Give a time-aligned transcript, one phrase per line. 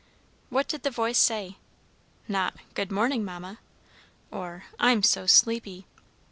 [0.49, 1.57] What did the voice say?
[2.27, 3.59] Not "Good morning, Mamma,"
[4.31, 5.85] or "I'm so sleepy!"